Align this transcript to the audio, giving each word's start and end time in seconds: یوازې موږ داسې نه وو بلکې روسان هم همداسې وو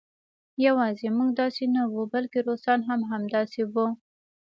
یوازې 0.65 1.07
موږ 1.17 1.29
داسې 1.41 1.63
نه 1.75 1.83
وو 1.91 2.03
بلکې 2.13 2.39
روسان 2.47 2.79
هم 2.89 2.99
همداسې 3.11 3.61
وو 3.73 3.87